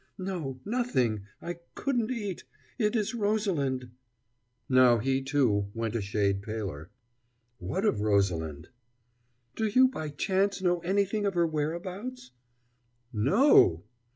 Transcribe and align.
"No, 0.17 0.59
nothing 0.65 1.27
I 1.43 1.59
couldn't 1.75 2.09
eat 2.09 2.43
it 2.79 2.95
is 2.95 3.13
Rosalind" 3.13 3.91
Now 4.67 4.97
he, 4.97 5.21
too, 5.21 5.67
went 5.75 5.93
a 5.93 6.01
shade 6.01 6.41
paler. 6.41 6.89
"What 7.59 7.85
of 7.85 8.01
Rosalind?" 8.01 8.69
"Do 9.55 9.67
you 9.67 9.89
by 9.89 10.09
chance 10.09 10.59
know 10.59 10.79
anything 10.79 11.27
of 11.27 11.35
her 11.35 11.45
whereabouts?" 11.45 12.31
"No!" 13.13 13.83